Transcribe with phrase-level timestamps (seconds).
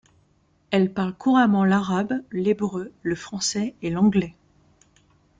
[0.71, 4.33] Elle parle couramment l'arabe, l'hébreu, le français et l'anglais.